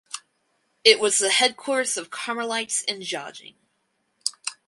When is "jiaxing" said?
3.01-3.53